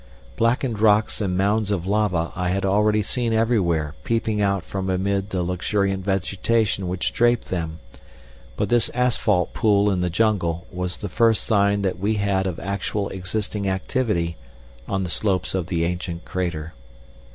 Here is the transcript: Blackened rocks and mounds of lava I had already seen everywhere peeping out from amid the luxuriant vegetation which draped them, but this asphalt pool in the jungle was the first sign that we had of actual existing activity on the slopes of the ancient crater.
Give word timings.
Blackened 0.35 0.79
rocks 0.79 1.21
and 1.21 1.37
mounds 1.37 1.69
of 1.69 1.85
lava 1.85 2.31
I 2.35 2.49
had 2.49 2.65
already 2.65 3.03
seen 3.03 3.33
everywhere 3.33 3.93
peeping 4.03 4.41
out 4.41 4.63
from 4.63 4.89
amid 4.89 5.29
the 5.29 5.43
luxuriant 5.43 6.03
vegetation 6.03 6.87
which 6.87 7.13
draped 7.13 7.49
them, 7.51 7.77
but 8.57 8.67
this 8.69 8.89
asphalt 8.95 9.53
pool 9.53 9.91
in 9.91 10.01
the 10.01 10.09
jungle 10.09 10.65
was 10.71 10.97
the 10.97 11.07
first 11.07 11.43
sign 11.43 11.83
that 11.83 11.99
we 11.99 12.15
had 12.15 12.47
of 12.47 12.59
actual 12.59 13.09
existing 13.09 13.69
activity 13.69 14.37
on 14.87 15.03
the 15.03 15.09
slopes 15.11 15.53
of 15.53 15.67
the 15.67 15.83
ancient 15.85 16.25
crater. 16.25 16.73